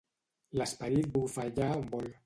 L'esperit 0.61 1.07
bufa 1.19 1.45
allà 1.47 1.71
on 1.83 1.89
vol. 1.95 2.13